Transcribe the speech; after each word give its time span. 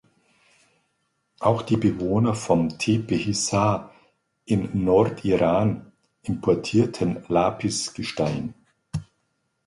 Auch 1.39 1.61
die 1.61 1.77
Bewohner 1.77 2.33
vom 2.33 2.79
Tepe 2.79 3.13
Hissar 3.13 3.93
in 4.45 4.83
Nordiran 4.83 5.91
importierten 6.23 7.23
Lapis-Gestein. 7.27 8.55